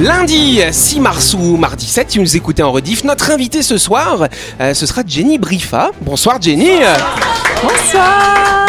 [0.00, 3.78] Lundi 6 mars ou mardi 7, si vous nous écoutez en rediff, notre invité ce
[3.78, 4.28] soir,
[4.60, 5.90] euh, ce sera Jenny Brifa.
[6.02, 6.70] Bonsoir Jenny.
[7.62, 8.66] Bonsoir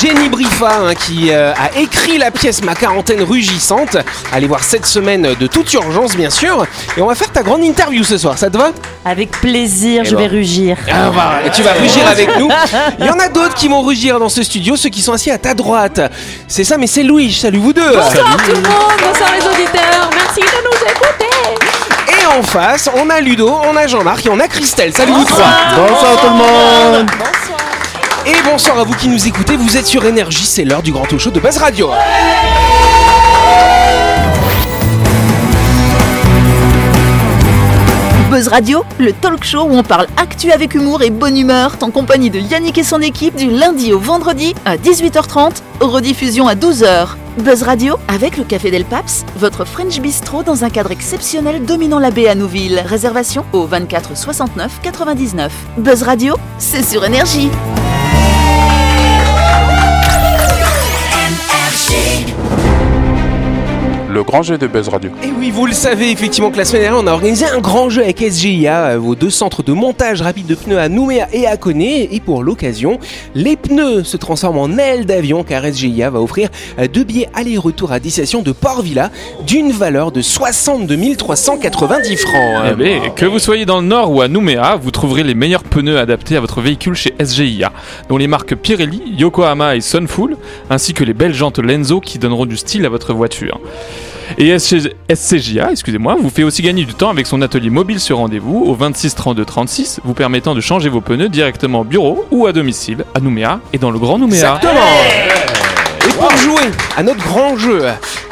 [0.00, 3.96] Jenny Brifa hein, qui euh, a écrit la pièce Ma quarantaine rugissante.
[4.32, 6.66] Allez voir cette semaine de toute urgence bien sûr.
[6.96, 8.72] Et on va faire ta grande interview ce soir, ça te va?
[9.06, 10.22] Avec plaisir, Eh je ben.
[10.22, 10.76] vais rugir.
[10.92, 12.48] Ah, bah, et tu vas rugir avec nous.
[12.98, 15.30] Il y en a d'autres qui vont rugir dans ce studio, ceux qui sont assis
[15.30, 16.00] à ta droite.
[16.46, 17.32] C'est ça, mais c'est Louis.
[17.32, 17.86] Salut vous deux.
[17.94, 21.26] Bonsoir tout le monde, bonsoir les auditeurs, merci de nous écouter.
[22.08, 24.92] Et en face, on a Ludo, on a Jean-Marc et on a Christelle.
[24.92, 25.46] Salut vous trois.
[25.74, 27.06] Bonsoir tout le monde
[28.28, 29.56] Et bonsoir à vous qui nous écoutez.
[29.56, 31.90] Vous êtes sur Énergie, c'est l'heure du grand talk show de Buzz Radio.
[38.28, 41.92] Buzz Radio, le talk show où on parle actu avec humour et bonne humeur, en
[41.92, 47.10] compagnie de Yannick et son équipe du lundi au vendredi à 18h30, rediffusion à 12h.
[47.38, 52.00] Buzz Radio avec le Café Del Paps, votre French Bistro dans un cadre exceptionnel dominant
[52.00, 52.82] la baie à Nouville.
[52.84, 55.52] Réservation au 24 69 99.
[55.78, 57.50] Buzz Radio, c'est sur énergie.
[64.16, 65.10] Le grand jeu de Buzz Radio.
[65.22, 67.90] Et oui, vous le savez effectivement que la semaine dernière, on a organisé un grand
[67.90, 71.46] jeu avec SGIA, euh, vos deux centres de montage rapide de pneus à Nouméa et
[71.46, 72.08] à Coné.
[72.14, 72.98] Et pour l'occasion,
[73.34, 76.48] les pneus se transforment en ailes d'avion car SGIA va offrir
[76.78, 79.10] euh, deux billets aller-retour à destination de Port-Villa
[79.46, 82.62] d'une valeur de 62 390 francs.
[82.70, 85.62] Eh bien, que vous soyez dans le nord ou à Nouméa, vous trouverez les meilleurs
[85.62, 87.70] pneus adaptés à votre véhicule chez SGIA,
[88.08, 90.38] dont les marques Pirelli, Yokohama et Sunfull,
[90.70, 93.60] ainsi que les belles jantes Lenzo qui donneront du style à votre voiture.
[94.38, 98.64] Et SCJA, excusez-moi, vous fait aussi gagner du temps avec son atelier mobile sur rendez-vous
[98.66, 102.52] au 26 32 36, vous permettant de changer vos pneus directement au bureau ou à
[102.52, 104.56] domicile, à Nouméa et dans le Grand Nouméa.
[104.56, 105.55] Exactement
[106.06, 107.82] Et pour jouer à notre grand jeu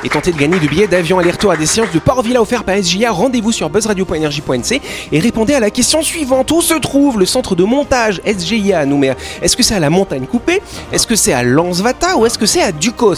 [0.05, 2.77] et tenter de gagner de billets d'avion aller-retour à des séances de Port-Villa offerts par
[2.77, 4.81] SJA, rendez-vous sur buzzradio.energie.nc
[5.11, 6.51] et répondez à la question suivante.
[6.53, 9.91] Où se trouve le centre de montage SGIA à Nouméa Est-ce que c'est à la
[9.91, 10.63] montagne coupée?
[10.93, 13.17] Est-ce que c'est à Lansvata ou est-ce que c'est à Ducos?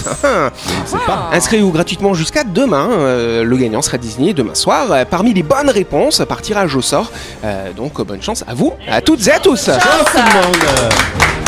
[1.33, 2.89] Inscrivez-vous gratuitement jusqu'à demain.
[2.93, 4.91] Euh, le gagnant sera désigné demain soir.
[4.91, 7.11] Euh, Parmi les bonnes réponses, par tirage au sort.
[7.45, 9.69] Euh, donc euh, bonne chance à vous, à toutes et à tous.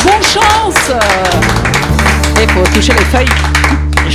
[0.03, 1.88] Bonne chance Il
[2.47, 3.68] faut toucher les feuilles.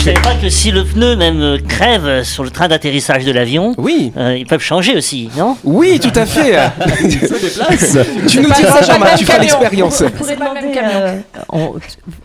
[0.04, 3.72] Je savais pas que si le pneu même crève sur le train d'atterrissage de l'avion,
[3.78, 5.56] Oui, euh, ils peuvent changer aussi, non?
[5.64, 6.58] Oui, tout à fait.
[8.28, 10.02] tu nous diras, Jean-Marc, tu feras l'expérience.
[10.02, 11.16] Euh,
[11.50, 11.72] on,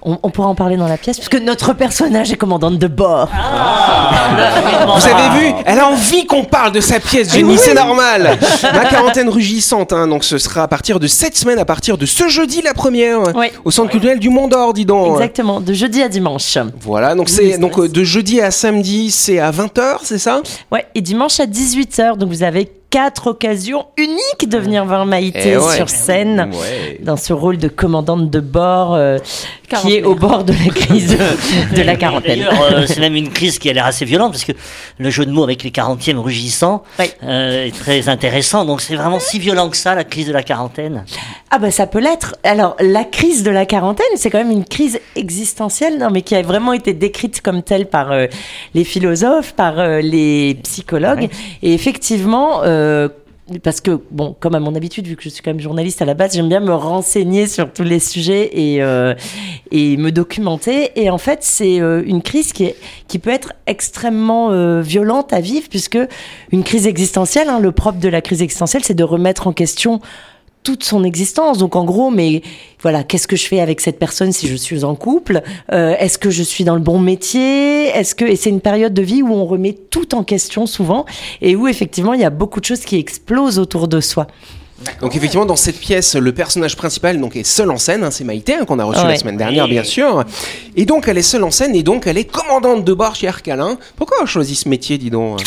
[0.01, 3.29] on- on pourra en parler dans la pièce, puisque notre personnage est commandante de bord.
[4.97, 5.53] Vous avez vu?
[5.65, 8.37] Elle a envie qu'on parle de sa pièce, Jenny, c'est normal.
[8.73, 12.05] Ma quarantaine rugissante, hein, donc ce sera à partir de cette semaine, à partir de
[12.05, 13.47] ce jeudi la première, Oui.
[13.63, 15.13] au centre culturel du Mont d'Or, dis donc.
[15.13, 16.57] Exactement, de jeudi à dimanche.
[16.81, 20.41] Voilà, donc c'est donc euh, de jeudi à samedi, c'est à 20h, c'est ça?
[20.71, 25.51] Ouais, et dimanche à 18h, donc vous avez quatre occasions uniques de venir voir Maïté
[25.53, 25.75] Eh ouais.
[25.75, 26.49] sur scène.
[26.51, 26.97] Ouais.
[27.01, 29.19] Dans ce rôle de commandante de bord euh,
[29.81, 31.15] qui est au bord de la crise
[31.75, 32.47] de la quarantaine.
[32.71, 34.53] Euh, c'est même une crise qui a l'air assez violente parce que
[34.97, 36.81] le jeu de mots avec les 40e rugissants
[37.23, 38.65] euh, est très intéressant.
[38.65, 41.05] Donc c'est vraiment si violent que ça, la crise de la quarantaine.
[41.51, 42.35] Ah bah ça peut l'être.
[42.43, 46.35] Alors la crise de la quarantaine, c'est quand même une crise existentielle, non mais qui
[46.35, 48.25] a vraiment été décrite comme telle par euh,
[48.73, 51.29] les philosophes, par euh, les psychologues.
[51.61, 52.61] Et effectivement.
[52.63, 52.78] euh,
[53.63, 56.05] parce que, bon, comme à mon habitude, vu que je suis quand même journaliste à
[56.05, 59.15] la base, j'aime bien me renseigner sur tous les sujets et, euh,
[59.71, 60.91] me documenter.
[60.95, 65.67] Et en fait, c'est euh, une crise qui, peut être extrêmement euh, violente à vivre,
[65.69, 65.97] puisque
[66.51, 69.99] une crise existentielle, hein, le propre de la crise existentielle, c'est de remettre en question
[70.63, 71.57] toute son existence.
[71.57, 72.41] Donc en gros, mais
[72.81, 75.41] voilà, qu'est-ce que je fais avec cette personne si je suis en couple?
[75.71, 77.87] Euh, Est-ce que je suis dans le bon métier?
[77.87, 81.05] Est-ce que et c'est une période de vie où on remet tout en question souvent
[81.41, 84.27] et où effectivement il y a beaucoup de choses qui explosent autour de soi.
[85.01, 88.03] Donc effectivement, dans cette pièce, le personnage principal donc est seul en scène.
[88.03, 90.23] hein, c'est Maïté hein, qu'on a reçu la semaine dernière, bien sûr.
[90.77, 93.27] Et donc elle est seule en scène et donc elle est commandante de bord chez
[93.27, 93.77] Arcalin.
[93.97, 95.41] Pourquoi on a choisi ce métier, dis donc?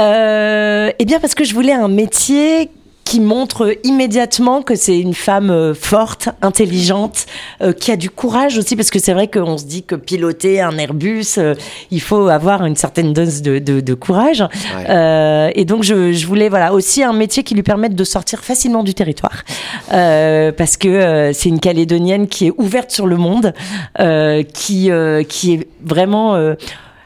[0.00, 2.68] Euh, eh bien parce que je voulais un métier
[3.14, 7.26] qui montre immédiatement que c'est une femme euh, forte, intelligente,
[7.62, 10.60] euh, qui a du courage aussi, parce que c'est vrai qu'on se dit que piloter
[10.60, 11.54] un Airbus, euh,
[11.92, 14.40] il faut avoir une certaine dose de, de- de courage.
[14.40, 14.86] Ouais.
[14.90, 18.40] Euh, et donc je, je voulais voilà aussi un métier qui lui permette de sortir
[18.42, 19.44] facilement du territoire,
[19.92, 23.52] Euh, parce que euh, c'est une Calédonienne qui est ouverte sur le monde,
[24.00, 26.54] euh, qui euh, qui est vraiment euh,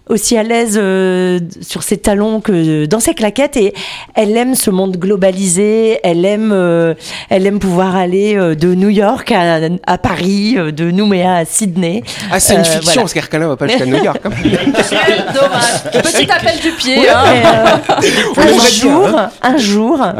[0.08, 3.74] aussi à l'aise euh, sur ses talons que dans ses claquettes et
[4.14, 5.98] elle aime ce monde globalisé.
[6.02, 6.94] Elle aime, euh,
[7.30, 11.44] elle aime pouvoir aller euh, de New York à, à Paris, euh, de Nouméa à
[11.44, 12.02] Sydney.
[12.30, 13.00] Ah, c'est une Euh, fiction, voilà.
[13.02, 14.18] parce qu'Arcana va pas jusqu'à New York.
[14.24, 14.30] hein.
[15.34, 16.02] Dommage.
[16.02, 16.98] Petit appel du pied.
[16.98, 17.80] Ouais, hein.
[17.90, 18.02] euh,
[18.34, 19.98] Faut un jour, un jour.
[20.00, 20.14] Ah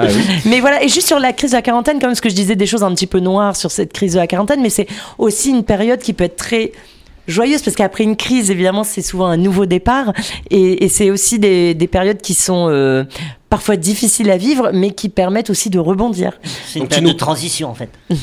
[0.44, 2.56] Mais voilà, et juste sur la crise de la quarantaine, comme ce que je disais,
[2.56, 4.87] des choses un petit peu noires sur cette crise de la quarantaine, mais c'est
[5.19, 6.73] aussi une période qui peut être très
[7.29, 10.13] joyeuse parce qu'après une crise, évidemment, c'est souvent un nouveau départ
[10.51, 13.05] et, et c'est aussi des, des périodes qui sont euh,
[13.51, 16.33] parfois difficiles à vivre, mais qui permettent aussi de rebondir.
[16.67, 17.91] C'est une période nous- de transition en fait.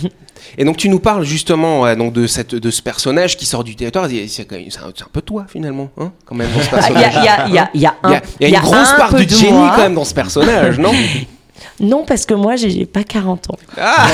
[0.58, 3.64] Et donc tu nous parles justement euh, donc de cette de ce personnage qui sort
[3.64, 4.08] du territoire.
[4.28, 7.48] C'est un, peu toi finalement, hein, quand même dans ce Ah, Il y, a, personnage.
[7.48, 9.78] il y, a, il y, a, y y une grosse part du de génie quand
[9.80, 10.92] même dans ce personnage, non?
[11.80, 13.58] Non, parce que moi, j'ai pas 40 ans.
[13.80, 14.08] Ah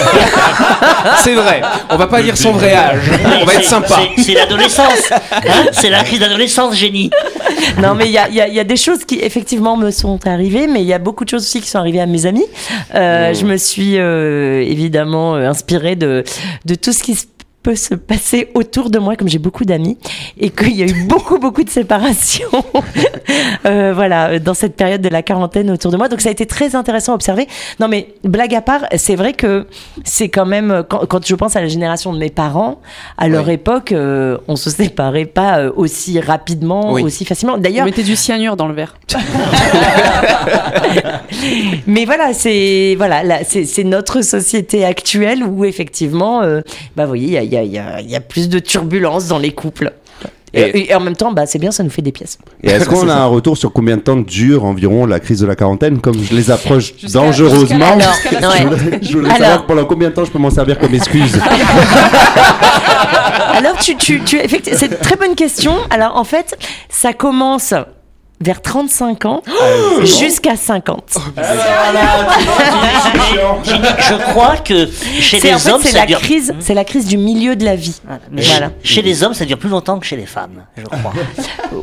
[1.23, 1.61] C'est vrai.
[1.89, 3.11] On va pas dire son vrai âge.
[3.41, 3.99] On va être sympa.
[4.17, 5.11] c'est- l'adolescence.
[5.11, 7.09] hein, c'est la crise d'adolescence, génie.
[7.81, 9.77] Non, mais il y a, il y a- il y a des choses qui effectivement
[9.77, 12.05] me sont arrivées, mais il y a beaucoup de choses aussi qui sont arrivées à
[12.07, 12.45] mes amis.
[12.95, 16.23] Euh, Je me suis euh, évidemment euh, inspirée de,
[16.65, 17.25] de tout ce qui se
[17.63, 19.97] peut se passer autour de moi, comme j'ai beaucoup d'amis,
[20.39, 22.49] et qu'il y a eu beaucoup, beaucoup de séparations,
[23.65, 26.09] euh, voilà, dans cette période de la quarantaine autour de moi.
[26.09, 27.47] Donc ça a été très intéressant à observer.
[27.79, 29.67] Non, mais blague à part, c'est vrai que
[30.03, 32.81] c'est quand même, quand, quand je pense à la génération de mes parents,
[33.17, 33.53] à leur Oui.
[33.53, 37.03] époque, euh, on se séparait pas euh, aussi rapidement, Oui.
[37.03, 37.57] aussi facilement.
[37.57, 38.95] D'ailleurs, mettez du cyanure dans le verre.
[41.87, 46.61] mais voilà, c'est voilà, là, c'est notre société actuelle où effectivement, euh,
[46.95, 48.49] bah, vous voyez, il y a, y, a, il y, a, il y a plus
[48.49, 49.91] de turbulences dans les couples.
[50.53, 52.37] Et, Et- et en même temps, bah, c'est bien, ça nous fait des pièces.
[52.61, 55.45] Et est-ce qu'on a un retour sur combien de temps dure environ la crise de
[55.47, 59.85] la quarantaine Comme je les approche Jusqu'à- dangereusement, jusqu'à la- Alors, je Alors- savoir pendant
[59.85, 61.39] combien de temps je peux m'en servir comme excuse.
[63.53, 65.73] Alors, tu, tu, tu, effectivement, c'est une très bonne question.
[65.89, 66.57] Alors, en fait,
[66.89, 67.73] ça commence
[68.39, 69.41] vers 35 ans
[70.03, 71.17] jusqu'à 50.
[71.37, 73.00] Génie,
[73.33, 76.19] Je crois que chez C'est les en fait, hommes, c'est ça la dure.
[76.19, 77.99] crise, c'est la crise du milieu de la vie.
[78.05, 78.21] Voilà.
[78.31, 78.71] Mais Voilà.
[78.83, 81.13] chez, les hommes, ça dure plus longtemps que chez les femmes, je crois.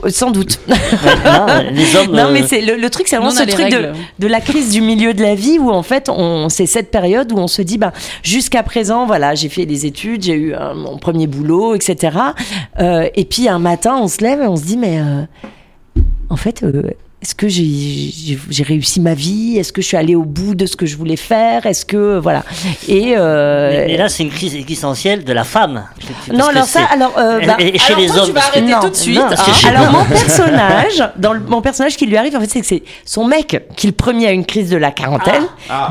[0.04, 0.60] Euh, Sans doute.
[0.68, 2.12] non, les hommes.
[2.14, 3.70] Non, mais euh, c'est le, le truc, c'est vraiment ce truc
[4.18, 7.32] de, la crise du milieu de la vie où en fait, on, c'est cette période
[7.32, 7.92] où on se dit, bah,
[8.22, 12.16] jusqu'à présent, voilà, j'ai fait des études, j'ai eu euh, mon premier boulot, etc.
[12.80, 15.22] Euh, et puis un matin, on se lève et on se dit, mais euh,
[16.28, 16.62] en fait.
[17.20, 19.58] Est-ce que j'ai, j'ai, j'ai réussi ma vie?
[19.58, 21.66] Est-ce que je suis allée au bout de ce que je voulais faire?
[21.66, 22.44] Est-ce que voilà
[22.86, 25.84] Et euh, mais, mais là, c'est une crise existentielle de la femme.
[26.28, 28.28] Parce non, alors ça, alors euh, bah, et, et chez Alors, les toi, tu hommes.
[28.28, 29.18] vas parce que- arrêter Non, tout de suite.
[29.18, 29.52] hein.
[29.52, 32.66] chez- Alors mon personnage, dans le- mon personnage qui lui arrive, en fait, c'est que
[32.66, 35.44] c'est son mec qui le premier a une crise de la quarantaine.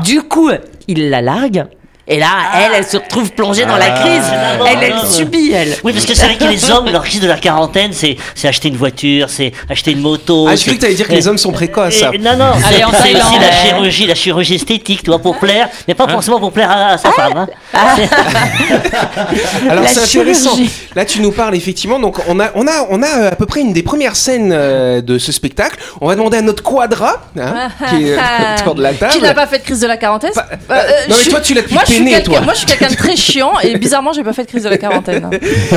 [0.04, 0.50] Du coup,
[0.86, 1.66] il la largue.
[2.10, 4.22] Et là, elle, elle se retrouve plongée dans la crise.
[4.32, 4.64] Ah.
[4.70, 5.06] Elle, elle Ah.
[5.06, 5.76] subit, elle.
[5.84, 8.48] Oui, parce que c'est vrai que les hommes, leur crise de la quarantaine, c'est c'est
[8.48, 10.46] acheter une voiture, c'est acheter une moto.
[10.48, 12.02] Ah, je croyais que t'allais dire que les hommes sont précoces.
[12.12, 12.84] Et- non, non, Allez, c'est
[13.14, 16.70] aussi la chirurgie, la chirurgie esthétique, tu vois, pour plaire, mais pas forcément pour plaire
[16.70, 17.36] à, à sa femme.
[17.36, 17.46] hein.
[19.70, 20.56] Alors La c'est intéressant.
[20.94, 21.98] Là tu nous parles effectivement.
[21.98, 24.50] Donc on a on a on a euh, à peu près une des premières scènes
[24.52, 25.76] euh, de ce spectacle.
[26.00, 28.16] On va demander à notre quadra hein, qui est
[28.60, 29.12] autour de la table.
[29.12, 31.40] Qui n'a pas fait de crise de la quarantaine Pas- Euh, non, mais je toi,
[31.40, 32.40] tu l'as depuis suis t'es né, quelqu'un- toi.
[32.42, 34.68] Moi, je suis quelqu'un de très chiant et bizarrement, j'ai pas fait de crise de
[34.68, 35.30] la quarantaine.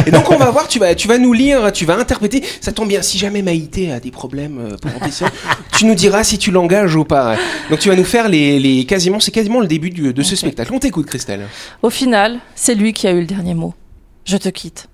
[0.05, 0.67] Et donc on va voir.
[0.67, 1.71] Tu vas tu vas nous lire.
[1.73, 2.43] Tu vas interpréter.
[2.61, 3.01] Ça tombe bien.
[3.01, 5.27] Si jamais Maïté a des problèmes euh, pour audition,
[5.77, 7.35] tu nous diras si tu l'engages ou pas.
[7.69, 10.35] Donc tu vas nous faire les, les quasiment c'est quasiment le début du- de ce
[10.35, 10.71] spectacle.
[10.73, 11.47] On t'écoute Christelle.
[11.81, 13.73] Au final, c'est lui qui a eu le dernier mot.
[14.25, 14.87] Je te quitte.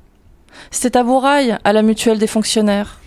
[0.72, 3.00] C'était à Bourail, à la mutuelle des fonctionnaires.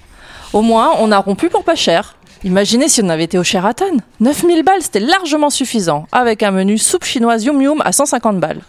[0.52, 2.16] Au moins, on a rompu pour pas cher.
[2.42, 3.98] Imaginez si on avait été au Sheraton.
[4.20, 8.60] 9000 balles, c'était largement suffisant, avec un menu soupe chinoise yum yum à 150 balles.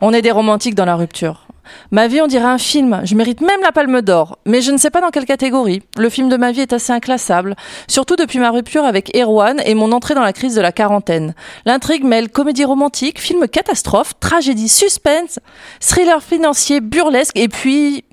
[0.00, 1.46] On est des romantiques dans la rupture.
[1.90, 3.02] Ma vie, on dirait un film.
[3.04, 4.38] Je mérite même la palme d'or.
[4.46, 5.82] Mais je ne sais pas dans quelle catégorie.
[5.96, 7.54] Le film de ma vie est assez inclassable.
[7.86, 11.34] Surtout depuis ma rupture avec Erwan et mon entrée dans la crise de la quarantaine.
[11.66, 15.38] L'intrigue mêle comédie romantique, film catastrophe, tragédie suspense,
[15.80, 18.04] thriller financier, burlesque et puis.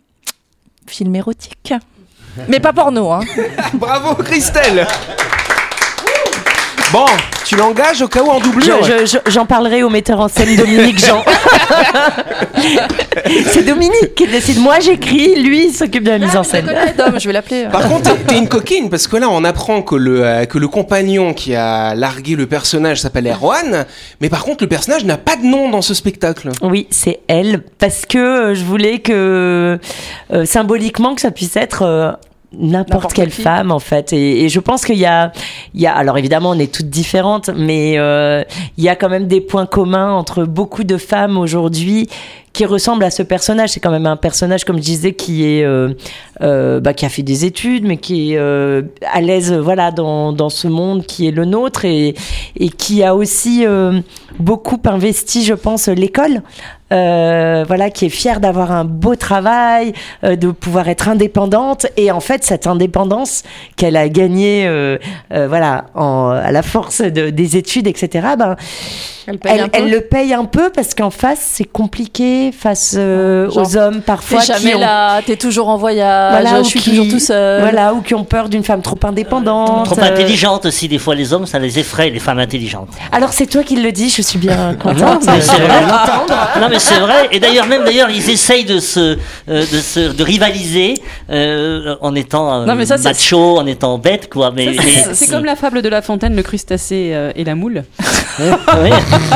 [0.87, 1.73] film érotique.
[2.47, 3.21] Mais pas porno, hein.
[3.73, 4.87] Bravo Christelle.
[6.91, 7.05] Bon,
[7.45, 8.83] tu l'engages au cas où en doublure.
[8.83, 11.23] Je- je- je- J'en parlerai au metteur en scène Dominique Jean.
[13.51, 14.59] c'est Dominique qui décide.
[14.59, 16.65] Moi, j'écris, lui, il s'occupe de la mise en scène.
[16.97, 17.67] Dom, je vais l'appeler.
[17.71, 20.57] Par contre, t'es- t'es une coquine parce que là, on apprend que le euh, que
[20.57, 23.85] le compagnon qui a largué le personnage s'appelle Erwan,
[24.19, 26.49] mais par contre, le personnage n'a pas de nom dans ce spectacle.
[26.63, 29.77] Oui, c'est elle, parce que euh, je voulais que
[30.33, 32.11] euh, symboliquement que ça puisse être euh,
[32.57, 33.41] n'importe quelle qui.
[33.41, 34.13] femme en fait.
[34.13, 35.31] Et, et je pense qu'il y a,
[35.73, 38.43] il y a, alors évidemment, on est toutes différentes, mais euh,
[38.77, 42.09] il y a quand même des points communs entre beaucoup de femmes aujourd'hui
[42.51, 43.69] qui ressemblent à ce personnage.
[43.69, 45.93] C'est quand même un personnage, comme je disais, qui est euh,
[46.41, 50.49] euh, bah, qui a fait des études, mais qui est à l'aise, voilà, dans, dans
[50.49, 52.15] ce monde qui est le nôtre et,
[52.57, 53.65] et qui a aussi
[54.39, 56.41] beaucoup investi, je pense, l'école.
[56.91, 59.93] Euh, voilà, qui est fière d'avoir un beau travail,
[60.23, 61.85] euh, de pouvoir être indépendante.
[61.97, 63.43] Et en fait, cette indépendance
[63.75, 64.97] qu'elle a gagnée, euh,
[65.31, 68.29] euh, voilà, en, à la force de- des études, etc.
[68.39, 68.55] Ben,
[69.27, 73.67] Elle paye elle, le paye un peu parce qu'en face, c'est compliqué face euh, Genre,
[73.67, 76.69] aux hommes T'es parfois jamais qui ont, là, t'es toujours en voyage, Voilà, ou je
[76.69, 77.61] suis qui- toujours tout seul.
[77.61, 79.85] voilà, ou qui ont peur d'une femme trop indépendante.
[79.85, 82.89] Trop intelligente aussi, des fois les hommes, ça les effraie, les femmes intelligentes.
[83.11, 85.81] Alors c'est toi qui le dis, je suis bien Non, contente mais c'est de vrai.
[85.81, 86.33] l'entendre.
[86.59, 87.27] Non mais c'est vrai.
[87.31, 89.17] Et d'ailleurs même d'ailleurs ils essayent de se euh,
[89.47, 90.95] de se de rivaliser
[91.29, 94.51] euh, en étant euh, Non, mais ça, macho, en étant bête quoi.
[94.55, 97.83] Mais, mais- C'est- comme la fable de La Fontaine, le crustacé et la moule.
[98.39, 98.89] Oui.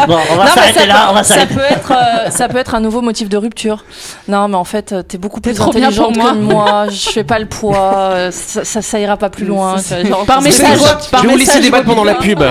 [0.08, 0.94] Bon, on va s'arrêter ça là.
[0.94, 3.84] peut- On va ça peut être, euh, ça peut être un nouveau motif de rupture.
[4.30, 6.88] Non, mais en fait, t'es beaucoup plus pour que moi.
[6.90, 8.30] Je fais pas le poids.
[8.32, 9.76] Ça, ça, ça ira pas plus loin.
[10.08, 10.78] Genre, Par message.
[11.18, 12.42] Je vais vous laisser débattre pendant la pub.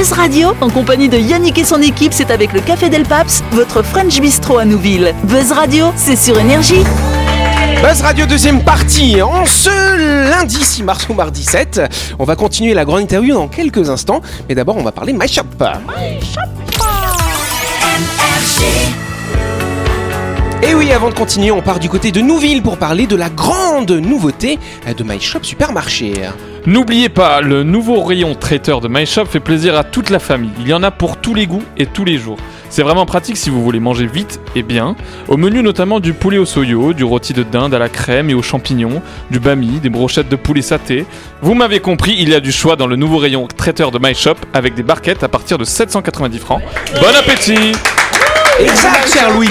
[0.00, 3.44] Buzz Radio, en compagnie de Yannick et son équipe, c'est avec le Café Del Paps,
[3.52, 5.14] votre French Bistro à Nouville.
[5.24, 6.82] Buzz Radio, c'est sur Énergie.
[7.82, 11.82] Buzz Radio deuxième partie en ce lundi 6 mars ou mardi 7.
[12.18, 15.28] On va continuer la grande interview dans quelques instants, mais d'abord on va parler My
[15.28, 15.44] Shop.
[20.62, 23.30] Et oui, avant de continuer, on part du côté de Nouville pour parler de la
[23.30, 24.58] grande nouveauté
[24.94, 26.12] de My Shop Supermarché.
[26.66, 30.50] N'oubliez pas, le nouveau rayon traiteur de My Shop fait plaisir à toute la famille.
[30.60, 32.36] Il y en a pour tous les goûts et tous les jours.
[32.68, 34.96] C'est vraiment pratique si vous voulez manger vite et bien.
[35.28, 38.34] Au menu notamment du poulet au soyo, du rôti de dinde à la crème et
[38.34, 39.00] aux champignons,
[39.30, 41.06] du bami, des brochettes de poulet saté.
[41.40, 44.14] Vous m'avez compris, il y a du choix dans le nouveau rayon traiteur de My
[44.14, 46.60] Shop avec des barquettes à partir de 790 francs.
[47.00, 47.72] Bon appétit
[48.60, 49.48] Exact, cher Louis.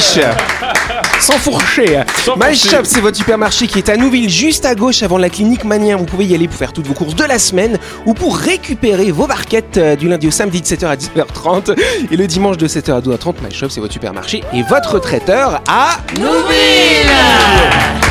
[1.19, 2.03] Sans fourcher.
[2.37, 2.55] My.
[2.55, 5.97] Shop, c'est votre supermarché qui est à Nouville, juste à gauche avant la clinique Manien.
[5.97, 9.11] Vous pouvez y aller pour faire toutes vos courses de la semaine ou pour récupérer
[9.11, 11.77] vos barquettes euh, du lundi au samedi de 7h à 10h30
[12.11, 13.35] et le dimanche de 7h à 12h30.
[13.47, 18.08] My Shop, c'est votre supermarché et votre traiteur à Nouville.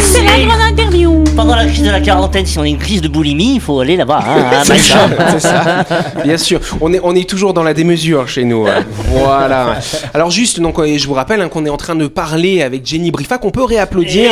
[0.00, 1.24] C'est la grande interview.
[1.34, 3.80] Pendant la crise de la quarantaine, si on a une crise de boulimie, il faut
[3.80, 4.20] aller là-bas.
[4.26, 5.84] Hein, C'est ça, ça.
[6.24, 8.66] Bien sûr, on est, on est toujours dans la démesure chez nous.
[8.66, 8.84] hein.
[9.08, 9.78] Voilà.
[10.12, 13.10] Alors juste, donc, je vous rappelle hein, qu'on est en train de parler avec Jenny
[13.10, 14.30] Briffa, qu'on peut réapplaudir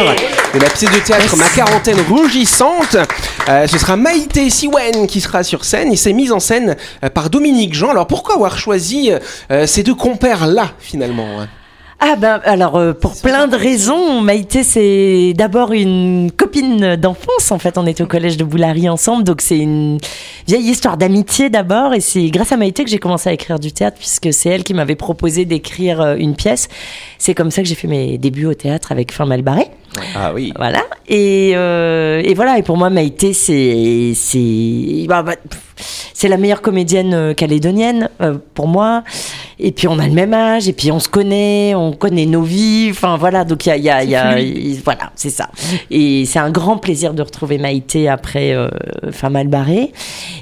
[0.54, 2.96] de la pièce de théâtre Ma quarantaine rougissante.
[3.48, 7.08] Euh, ce sera Maïté Siwen qui sera sur scène et c'est mise en scène euh,
[7.08, 7.90] par Dominique Jean.
[7.90, 9.10] Alors pourquoi avoir choisi
[9.50, 11.48] euh, ces deux compères-là finalement hein?
[12.02, 17.58] Ah ben alors euh, pour plein de raisons, Maïté c'est d'abord une copine d'enfance en
[17.58, 19.98] fait, on était au collège de Boulary ensemble donc c'est une
[20.46, 23.72] vieille histoire d'amitié d'abord et c'est grâce à Maïté que j'ai commencé à écrire du
[23.72, 26.68] théâtre puisque c'est elle qui m'avait proposé d'écrire euh, une pièce.
[27.18, 29.68] C'est comme ça que j'ai fait mes débuts au théâtre avec Fin Malbarré.
[30.14, 30.52] Ah oui.
[30.56, 30.82] Voilà.
[31.08, 32.58] Et, euh, et voilà.
[32.58, 35.34] Et pour moi, Maïté, c'est c'est bah, bah,
[36.14, 39.02] c'est la meilleure comédienne euh, calédonienne euh, pour moi.
[39.62, 40.68] Et puis on a le même âge.
[40.68, 42.88] Et puis on se connaît, on connaît nos vies.
[42.90, 43.44] Enfin voilà.
[43.44, 45.50] Donc il y a, il y a, il y a- il- voilà, c'est ça.
[45.90, 48.68] Et c'est un grand plaisir de retrouver Maïté après euh,
[49.12, 49.92] Femme Albaré.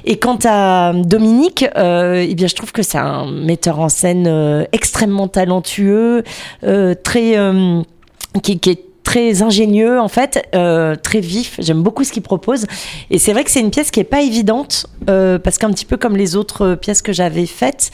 [0.05, 4.25] Et quant à Dominique, euh, eh bien je trouve que c'est un metteur en scène
[4.27, 6.23] euh, extrêmement talentueux,
[6.63, 7.81] euh, très euh,
[8.43, 11.55] qui, qui est très ingénieux en fait, euh, très vif.
[11.59, 12.65] J'aime beaucoup ce qu'il propose.
[13.09, 15.85] Et c'est vrai que c'est une pièce qui est pas évidente euh, parce qu'un petit
[15.85, 17.89] peu comme les autres euh, pièces que j'avais faites.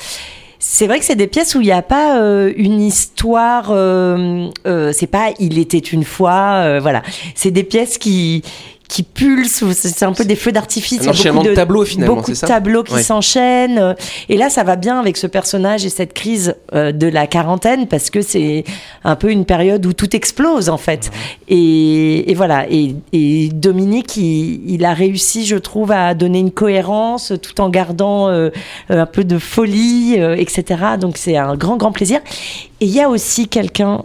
[0.67, 4.49] C'est vrai que c'est des pièces où il n'y a pas euh, une histoire, euh,
[4.65, 7.03] euh, c'est pas il était une fois, voilà.
[7.35, 8.41] C'est des pièces qui
[8.87, 11.05] qui pulsent, ou c'est un peu des feux d'artifice.
[11.07, 13.79] Un enchaînement de tableaux, finalement, beaucoup de ça tableaux qui s'enchaînent.
[13.79, 13.93] euh,
[14.29, 17.87] Et là, ça va bien avec ce personnage et cette crise euh, de la quarantaine
[17.87, 18.63] parce que c'est
[19.03, 21.11] un peu une période où tout explose en fait.
[21.47, 22.65] Et, et voilà.
[22.69, 27.69] Et, et Dominique, il, il a réussi, je trouve, à donner une cohérence tout en
[27.69, 28.49] gardant euh,
[28.89, 30.63] un peu de folie, euh, etc.
[30.99, 32.19] Donc c'est un grand, grand plaisir.
[32.81, 34.01] Et il y a aussi quelqu'un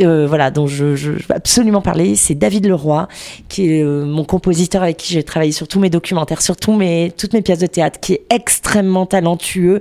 [0.00, 3.08] euh, voilà, dont je, je, je veux absolument parler, c'est David Leroy,
[3.48, 6.74] qui est euh, mon compositeur avec qui j'ai travaillé sur tous mes documentaires, sur tous
[6.74, 9.80] mes, toutes mes pièces de théâtre, qui est extrêmement talentueux.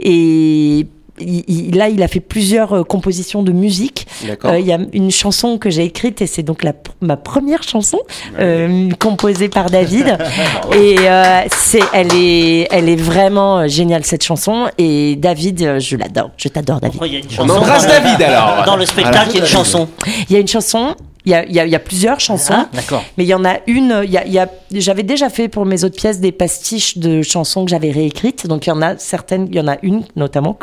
[0.00, 0.86] Et
[1.22, 4.06] il- il- là, il a fait plusieurs euh, compositions de musique.
[4.44, 7.62] Euh, Il y a une chanson que j'ai écrite et c'est donc la, ma première
[7.62, 7.98] chanson
[8.38, 10.18] euh, composée par David.
[10.74, 14.66] et euh, c'est, elle est, elle est vraiment géniale cette chanson.
[14.78, 16.30] Et David, je l'adore.
[16.36, 17.00] Je t'adore, David.
[17.38, 18.64] On embrasse David alors.
[18.66, 19.88] Dans le spectacle, il y a une chanson.
[20.28, 22.18] Il y a une chanson Il y a, il y a- il y a plusieurs
[22.20, 22.52] chansons.
[22.56, 22.68] Ah.
[23.16, 25.94] Mais il y en a une, il y a, j'avais déjà fait pour mes autres
[25.96, 28.46] pièces des pastiches de chansons que j'avais réécrites.
[28.48, 30.58] Donc il y en a certaines, il y en a une notamment.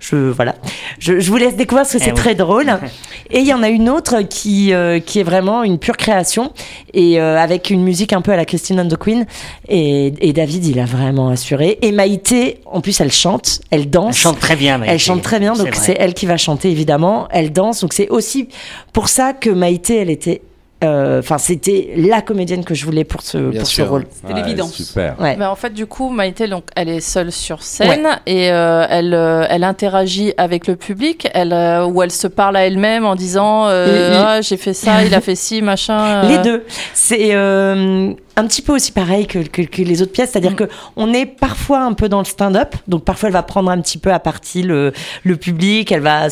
[0.00, 0.54] Je, voilà.
[0.98, 2.16] Je, je vous laisse découvrir parce que Eh c'est oui.
[2.16, 2.78] très drôle.
[3.30, 6.52] Et il y en a une autre qui, euh, qui est vraiment une pure création
[6.92, 9.24] et euh, avec une musique un peu à la Christine and the Queen.
[9.68, 11.78] Et, et David, il a vraiment assuré.
[11.80, 14.08] Et Maïté, en plus, elle chante, elle danse.
[14.16, 14.92] Elle chante très bien, Maïté.
[14.92, 17.26] Elle chante très bien, donc C'est elle qui va chanter évidemment.
[17.30, 18.48] Elle danse, donc c'est aussi
[18.92, 20.42] pour ça que Maïté, elle était,
[20.82, 23.84] euh, enfin c'était la comédienne que je voulais pour ce Bien pour sûr.
[23.86, 24.06] ce rôle.
[24.10, 24.74] C'était l'évidence.
[24.74, 25.18] Super.
[25.18, 25.34] Ouais.
[25.38, 29.14] Mais en fait, du coup, Maïté, donc, elle est seule sur scène et euh, elle,
[29.14, 33.14] euh, elle interagit avec le public, elle, euh, ou elle se parle à elle-même en
[33.14, 36.24] disant euh, Ah, j'ai fait ça, il a fait ci, machin.
[36.24, 36.28] euh.
[36.28, 36.64] Les deux.
[36.92, 40.56] C'est euh, un petit peu aussi pareil que, que, que les autres pièces, c'est-à-dire Mm.
[40.56, 43.80] que on est parfois un peu dans le stand-up, donc parfois elle va prendre un
[43.80, 46.26] petit peu à partie le, le public, elle va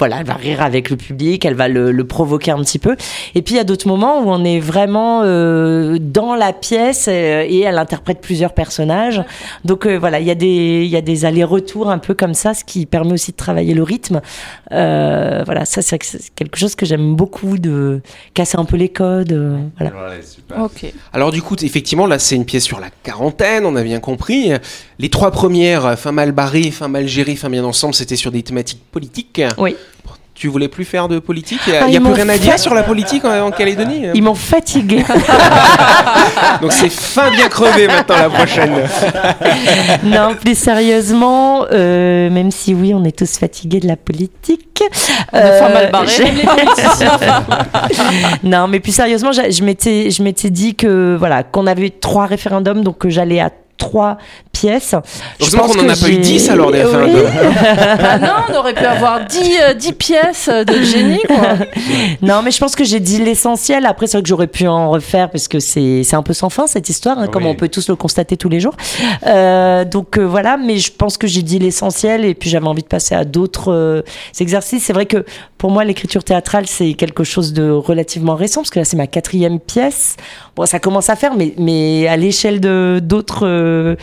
[0.00, 2.96] voilà, elle va rire avec le public, elle va le, le provoquer un petit peu.
[3.36, 7.06] Et puis il y a d'autres moments où on est vraiment euh, dans la pièce
[7.08, 9.22] euh, et elle interprète plusieurs personnages.
[9.64, 12.34] Donc euh, voilà, il y a des il y a des allers-retours un peu comme
[12.34, 14.20] ça, ce qui permet aussi de travailler le rythme.
[14.72, 15.98] Euh, voilà, ça c'est
[16.34, 18.00] quelque chose que j'aime beaucoup de
[18.34, 19.32] casser un peu les codes.
[19.32, 19.92] euh, voilà.
[20.64, 20.92] Ok.
[21.12, 24.52] Alors du coup, effectivement, là, c'est une pièce sur la quarantaine, on a bien compris.
[24.98, 28.42] Les trois premières, fin mal barrée, fin mal gérée, fin bien ensemble, c'était sur des
[28.42, 29.42] thématiques politiques.
[29.58, 29.76] Oui.
[30.34, 32.38] Tu voulais plus faire de politique Il n'y a, Ah, y a plus rien à
[32.38, 35.04] dire sur la politique en, en Calédonie Ils m'ont fatigué.
[36.62, 38.72] Donc c'est fin bien crevé maintenant la prochaine.
[40.04, 44.82] non, plus sérieusement, euh, même si oui, on est tous fatigués de la politique.
[45.30, 45.90] fin mal
[48.42, 52.26] non, mais plus sérieusement, j'a- je m'étais, je m'étais dit que voilà, qu'on avait trois
[52.26, 54.18] référendums, donc que j'allais à trois
[54.60, 54.94] pièces.
[55.38, 57.10] Je Heureusement pense qu'on en a pas eu j'ai- 10 alors des Oui.
[58.00, 61.36] Ah non, on aurait pu avoir 10, euh, 10 pièces de génie, quoi.
[62.22, 63.86] Non, mais je pense que j'ai dit l'essentiel.
[63.86, 66.50] Après, c'est vrai que j'aurais pu en refaire parce que c'est c'est un peu sans
[66.50, 68.74] fin cette histoire, hein, comme on peut tous le constater tous les jours.
[69.26, 72.82] Euh, donc euh, voilà, mais je pense que j'ai dit l'essentiel et puis j'avais envie
[72.82, 74.02] de passer à d'autres euh,
[74.40, 74.84] exercices.
[74.84, 75.24] C'est vrai que
[75.58, 79.06] pour moi, l'écriture théâtrale, c'est quelque chose de relativement récent parce que là, c'est ma
[79.06, 80.16] quatrième pièce.
[80.56, 83.94] Bon, ça commence à faire, mais, mais à l'échelle de d'autres euh,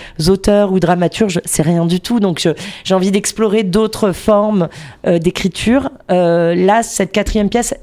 [0.48, 2.20] ou dramaturges, c'est rien du tout.
[2.20, 2.48] Donc,
[2.83, 4.70] j'ai envie d'explorer d'autres formes
[5.05, 5.90] euh, d'écriture.
[6.12, 7.74] Euh, là, cette quatrième pièce,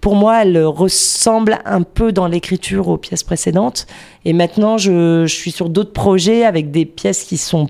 [0.00, 3.86] pour moi, elle ressemble un peu dans l'écriture aux pièces précédentes.
[4.24, 7.66] Et maintenant, je, je suis sur d'autres projets avec des pièces qui sont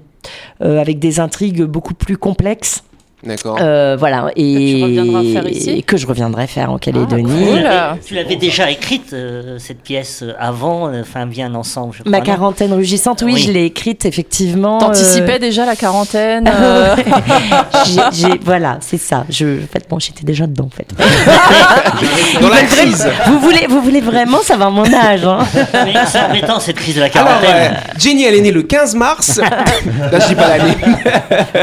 [0.60, 2.82] euh, avec des intrigues beaucoup plus complexes.
[3.26, 3.58] D'accord.
[3.60, 4.30] Euh, voilà.
[4.36, 7.24] Et tu reviendras faire ici et que je reviendrai faire en Calédonie.
[7.24, 7.60] Tu Cool.
[7.62, 12.10] l'avais- Tu l'avais déjà écrite, euh, cette pièce, euh, avant, enfin, bien ensemble, je crois.
[12.10, 13.40] Ma quarantaine rugissante, oui, Oui.
[13.42, 14.78] je l'ai écrite effectivement.
[14.78, 16.48] T'anticipais euh, déjà la quarantaine.
[16.54, 16.94] euh,
[18.12, 19.24] j'ai- voilà, c'est ça.
[19.28, 20.86] Je, en fait, bon, j'étais déjà dedans, en fait.
[22.40, 23.08] Dans la crise.
[23.26, 25.38] Vous voulez, vous voulez vraiment savoir mon âge hein
[25.84, 27.76] Mais c'est embêtant, cette crise de la Alors, quarantaine.
[27.98, 29.38] Jenny, elle est née le 15 mars.
[29.38, 30.76] Là, je dis pas l'année.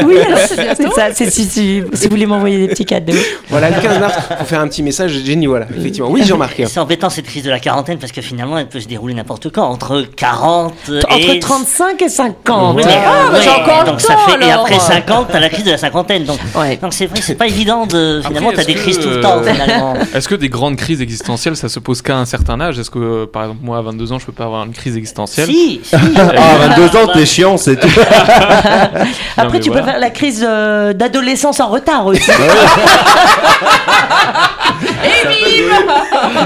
[0.04, 1.08] Oui, alors, c'est ça.
[1.12, 3.12] C'est si, vous voulez m'envoyer des petits cadeaux.
[3.48, 6.10] Voilà, le 15 mars, pour faire un petit message, Jenny, voilà, effectivement.
[6.10, 6.60] Oui, Jean-Marc.
[6.66, 9.50] C'est embêtant cette crise de la quarantaine parce que finalement elle peut se dérouler n'importe
[9.50, 11.00] quand, entre 40 et.
[11.10, 12.76] Entre 35 et 50.
[12.76, 15.40] Oui, mais, Ah, mais ouais, j'ai encore le ça temps, fait, et après 50, t'as
[15.40, 16.24] la crise de la cinquantaine.
[16.24, 16.76] Donc Ouais.
[16.80, 18.20] donc c'est vrai, c'est pas évident de.
[18.26, 19.94] Finalement, t'as des crises que, tout le temps euh, finalement.
[20.14, 22.78] Est-ce que des grandes crises existentielles, ça se pose qu'à un certain âge?
[22.78, 24.96] Est-ce que, euh, par exemple, moi, à 22 ans, je peux pas avoir une crise
[24.96, 25.46] existentielle?
[25.46, 25.94] Si, si.
[26.16, 27.88] Ah, 22 ans, t'es chiant, c'est tout.
[29.36, 29.82] Après, tu voilà.
[29.84, 32.22] peux faire la crise euh, d'adolescence en retard aussi.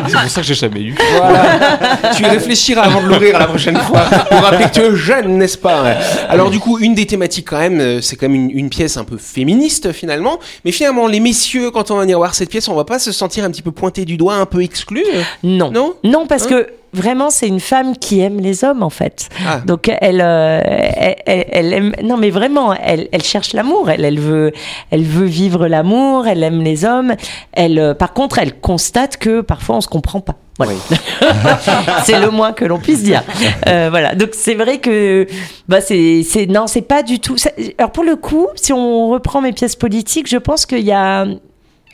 [0.08, 0.94] C'est pour ça que j'ai jamais eu.
[1.16, 1.58] Voilà.
[2.16, 4.00] tu réfléchiras avant de l'ouvrir à la prochaine fois.
[4.30, 5.94] Pour rappeler que tu es jeune, n'est-ce pas?
[6.28, 8.96] Alors du coup, une des thématiques quand même, euh, c'est quand même une, une pièce
[8.96, 10.38] un peu féministe finalement.
[10.64, 13.12] Mais finalement, les messieurs, quand on va venir voir cette pièce, on va pas se
[13.12, 15.04] sentir un petit peu pointé du doigt, un peu exclu
[15.42, 15.70] Non.
[15.70, 15.94] Non?
[16.04, 16.48] Non, parce Hein?
[16.50, 19.28] que vraiment, c'est une femme qui aime les hommes, en fait.
[19.46, 19.60] Ah.
[19.66, 20.60] Donc, elle, euh,
[21.26, 21.92] elle, aime.
[22.02, 23.90] Non, mais vraiment, elle, elle cherche l'amour.
[23.90, 24.52] Elle, elle, veut,
[24.90, 26.26] elle veut vivre l'amour.
[26.26, 27.14] Elle aime les hommes.
[27.52, 30.36] Elle, euh, par contre, elle constate que parfois, on se comprend pas.
[30.58, 30.72] Voilà.
[32.04, 33.22] c'est le moins que l'on puisse dire.
[33.68, 34.16] Euh, voilà.
[34.16, 35.24] Donc c'est vrai que
[35.68, 37.36] bah c'est c'est non c'est pas du tout.
[37.38, 40.90] ça- Alors pour le coup, si on reprend mes pièces politiques, je pense qu'il y
[40.90, 41.26] a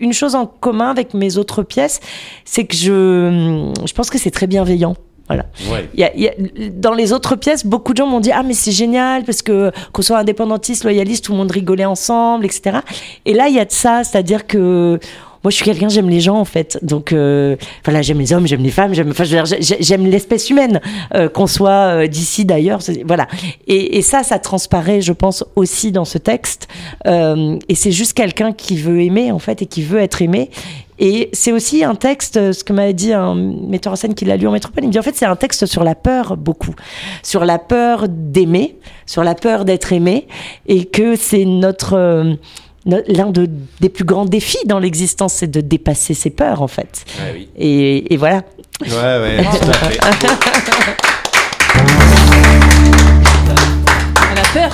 [0.00, 2.00] une chose en commun avec mes autres pièces,
[2.44, 4.94] c'est que je je pense que c'est très bienveillant.
[5.26, 5.46] Voilà.
[5.72, 5.88] Ouais.
[5.94, 6.35] Il y a- il y a-
[6.70, 9.72] dans les autres pièces, beaucoup de gens m'ont dit ah mais c'est génial parce que
[9.92, 12.78] qu'on soit indépendantiste, loyaliste, tout le monde rigolait ensemble, etc.
[13.24, 14.98] Et là il y a de ça, c'est-à-dire que
[15.44, 18.46] moi je suis quelqu'un j'aime les gens en fait, donc euh, voilà j'aime les hommes,
[18.46, 20.80] j'aime les femmes, j'aime enfin j'aime l'espèce humaine,
[21.14, 23.28] euh, qu'on soit euh, d'ici d'ailleurs, voilà.
[23.66, 26.66] Et, et ça ça transparaît je pense aussi dans ce texte.
[27.07, 30.50] Euh, et c'est juste quelqu'un qui veut aimer en fait et qui veut être aimé.
[30.98, 34.24] Et c'est aussi un texte, euh, ce que m'avait dit un metteur en scène qui
[34.24, 36.37] l'a lu en métropole, il me dit en fait c'est un texte sur la peur
[36.37, 36.74] beaucoup,
[37.22, 40.28] sur la peur d'aimer, sur la peur d'être aimé,
[40.66, 42.38] et que c'est notre...
[42.86, 43.48] L'un de-
[43.80, 47.04] des plus grands défis dans l'existence, c'est de dépasser ses peurs, en fait.
[47.56, 48.42] Et, et voilà.
[48.82, 49.98] Ouais, ouais, tout à fait.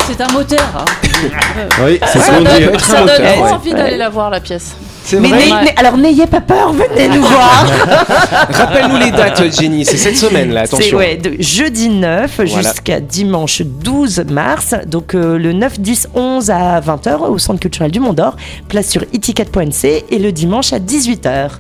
[0.07, 0.61] C'est un moteur.
[0.77, 0.85] hein.
[1.85, 2.79] Oui, c'est ce Ça qu'on donne, dit.
[2.85, 3.51] ça donne moteur, trop ouais.
[3.53, 4.75] envie d'aller la voir, la pièce.
[5.05, 5.45] C'est Mais Ouais.
[5.65, 7.67] mais- alors n'ayez pas peur, venez nous voir.
[8.51, 9.85] Rappelle-nous les dates, Jenny.
[9.87, 10.67] C'est cette semaine, là.
[10.67, 10.99] C'est Attention.
[10.99, 12.63] ouais, de jeudi 9 Voilà.
[12.63, 14.75] jusqu'à dimanche 12 mars.
[14.87, 18.37] Donc euh, le 9, 10, 11 à 20h au Centre culturel du Mont d'Or.
[18.69, 21.53] Place sur iticket.nc et le dimanche à 18h.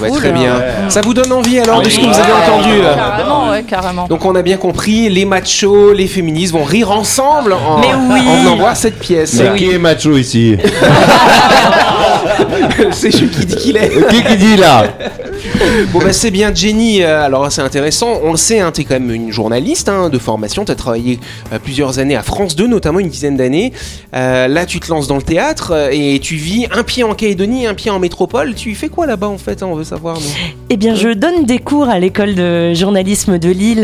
[0.00, 0.54] Bah, très bien.
[0.88, 4.06] Ça vous donne envie alors de ce que vous avez entendu euh Carrément, ouais, carrément.
[4.06, 8.20] Donc on a bien compris, les machos, les féministes vont rire ensemble en, Mais oui.
[8.26, 9.40] en venant voir cette pièce.
[9.40, 10.56] Mais qui est macho ici
[12.92, 13.90] c'est celui qui dit qu'il est.
[14.08, 14.84] Qui qui dit là
[15.92, 18.94] Bon bah c'est bien Jenny, euh, alors c'est intéressant, on le sait, hein, t'es quand
[18.94, 21.18] même une journaliste hein, de formation, t'as travaillé
[21.52, 23.72] euh, plusieurs années à France 2 notamment, une dizaine d'années.
[24.14, 27.66] Euh, là tu te lances dans le théâtre et tu vis un pied en Calédonie,
[27.66, 28.54] un pied en métropole.
[28.54, 30.18] Tu fais quoi là-bas en fait hein, On veut savoir.
[30.70, 33.82] Eh bien, je donne des cours à l'école de journalisme de Lille,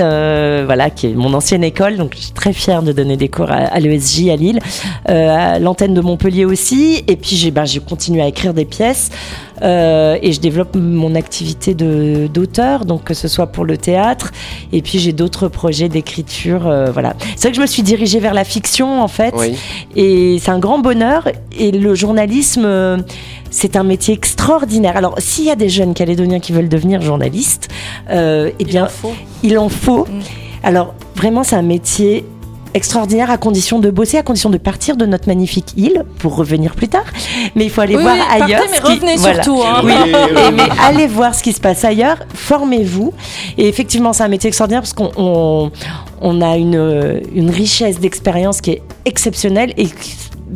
[0.65, 1.97] voilà, qui est mon ancienne école.
[1.97, 4.61] Donc, je suis très fière de donner des cours à, l'ESJ à Lille,
[5.07, 7.05] à l'antenne de Montpellier aussi.
[7.07, 9.11] Et puis, j'ai ben, continué à écrire des pièces
[9.63, 14.33] euh, et je développe mon activité de- d'auteur, donc que ce soit pour le théâtre.
[14.73, 16.67] Et puis, j'ai d'autres projets d'écriture.
[16.67, 17.15] euh, voilà.
[17.37, 19.35] C'est vrai que je me suis dirigée vers la fiction, en fait.
[19.37, 19.55] Oui.
[19.97, 21.29] Et c'est un grand bonheur.
[21.59, 22.99] Et le journalisme, euh,
[23.51, 24.97] c'est un métier extraordinaire.
[24.97, 27.69] Alors, s'il y a des jeunes calédoniens qui veulent devenir journalistes,
[28.11, 28.89] euh, eh bien,
[29.43, 30.05] il en faut.
[30.07, 30.21] Mm.
[30.63, 32.25] Alors, vraiment, c'est un métier
[32.75, 36.75] extraordinaire à condition de bosser, à condition de partir de notre magnifique île pour revenir
[36.75, 37.05] plus tard.
[37.55, 38.63] Mais il faut aller Oui, voir oui, partez, ailleurs.
[38.71, 39.43] mais qui- revenez voilà.
[39.43, 39.63] surtout.
[39.63, 39.81] hein.
[39.85, 43.13] Oui, et- mais allez voir ce qui se passe ailleurs, formez-vous.
[43.59, 45.71] Et effectivement, c'est un métier extraordinaire parce qu'on on,
[46.21, 49.73] on a une, une richesse d'expérience qui est exceptionnelle.
[49.77, 49.89] Et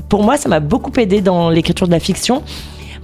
[0.09, 2.43] pour moi, ça m'a beaucoup aidé dans l'écriture de la fiction.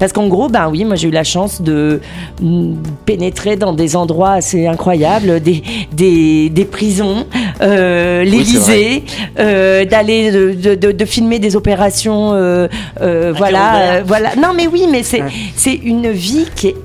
[0.01, 2.01] Parce qu'en gros, ben oui, moi j'ai eu la chance de
[2.43, 2.75] mm,
[3.07, 7.27] pénétrer dans des endroits assez incroyables, des, des, des prisons,
[7.61, 9.05] euh, l'Élysée,
[9.39, 12.67] euh, d'aller de, de, de- de filmer des opérations, euh,
[13.03, 14.35] euh, voilà, voilà.
[14.37, 15.23] Non mais oui, mais c'est
[15.55, 16.77] c'est une vie qui est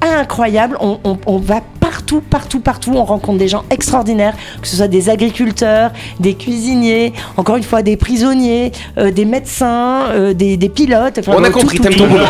[0.00, 0.76] incroyable.
[0.80, 1.60] On, on- on va
[2.04, 2.92] partout, partout, partout.
[2.94, 5.90] On rencontre des gens extraordinaires, que ce soit des agriculteurs,
[6.20, 11.18] des cuisiniers, encore une fois des prisonniers, euh, des médecins, euh, des, des pilotes.
[11.18, 12.24] Enfin, On a tout, compris, t'aimes ton boulot.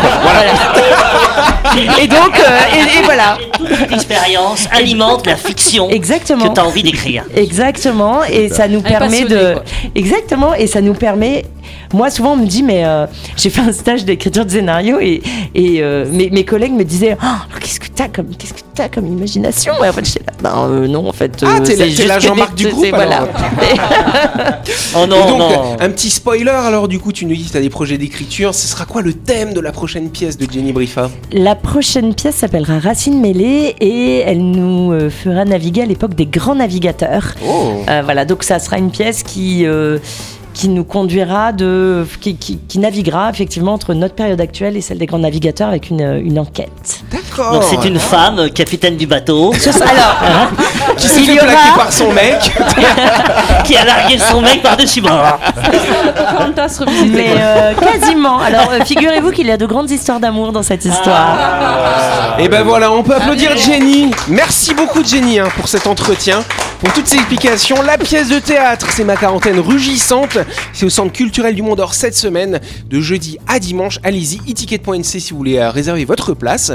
[2.00, 3.36] Et donc, euh, et, et voilà.
[3.52, 6.48] Toute cette expérience alimente la fiction Exactement.
[6.48, 7.24] que tu as envie d'écrire.
[7.34, 9.54] Exactement, et ça nous Elle permet de.
[9.54, 9.64] quoi.
[9.94, 11.44] Exactement, et ça nous permet.
[11.92, 15.22] Moi, souvent, on me dit, mais euh, j'ai fait un stage d'écriture de scénario et,
[15.54, 17.26] et euh, mes, mes collègues me disaient, Oh,
[17.60, 19.72] qu'est-ce que t'as comme, qu'est-ce que t'as comme imagination?
[19.84, 21.42] Et en fait, j'étais là, ben euh, non, en fait.
[21.46, 23.26] Ah, t'es c'est la- Jean-Marc du groupe, Voilà.
[24.96, 25.76] Oh Et non, donc, non.
[25.80, 28.54] un petit spoiler alors du coup, tu nous dis que t'as des projets d'écriture.
[28.54, 31.10] Ce sera quoi le thème de la prochaine pièce de Jenny Briffa?
[31.32, 36.54] La prochaine pièce s'appellera Racine mêlée et elle nous fera naviguer à l'époque des grands
[36.54, 37.34] navigateurs.
[37.46, 39.98] Oh Euh, voilà, donc ça sera une pièce qui, euh,
[40.54, 42.06] qui nous conduira de.
[42.20, 45.90] Qui, qui- qui naviguera effectivement entre notre période actuelle et celle des grands navigateurs avec
[45.90, 47.00] une, une enquête.
[47.12, 47.52] D'accord.
[47.52, 50.50] Donc c'est une femme, capitaine du bateau, Alors,
[50.96, 52.38] qui s'est il fait aura- par son mec.
[53.64, 55.38] qui a largué son mec par-dessus bord.
[56.80, 57.06] Revisité.
[57.10, 58.38] mais euh, quasiment.
[58.38, 61.36] Alors, euh, figurez-vous qu'il y a de grandes histoires d'amour dans cette histoire.
[62.38, 64.10] Et ben voilà, on peut applaudir Jenny.
[64.28, 66.40] Merci beaucoup Jenny hein, pour cet entretien,
[66.84, 67.80] pour toutes ces explications.
[67.82, 70.36] La pièce de théâtre, c'est ma quarantaine rugissante.
[70.74, 73.98] C'est au Centre culturel du Mont d'Or cette semaine, de jeudi à dimanche.
[74.04, 76.72] Allez-y, eticket.nc si vous voulez euh, réserver votre place.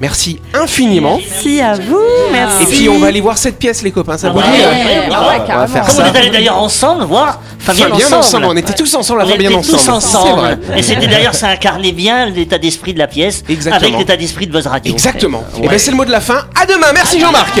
[0.00, 1.18] Merci infiniment.
[1.18, 1.96] Merci à vous.
[2.32, 2.62] Merci.
[2.62, 4.64] Et puis on va aller voir cette pièce les copains, ça vous Ouais, dit ouais,
[4.66, 5.08] ouais,
[5.48, 8.16] on va- faire Comme on est allés d'ailleurs ensemble voir Fabien, Fabien ensemble.
[8.16, 9.78] ensemble, on était tous ensemble à On Fabien était ensemble.
[9.78, 10.58] tous ensemble.
[10.76, 13.86] Et c'était d'ailleurs, ça incarnait bien l'état d'esprit de la pièce Exactement.
[13.86, 14.92] avec l'état d'esprit de Buzz Radio.
[14.92, 15.44] Exactement.
[15.56, 15.68] Et Ouais.
[15.68, 16.46] ben c'est le mot de la fin.
[16.60, 16.88] À demain.
[16.92, 17.60] Merci Jean-Marc.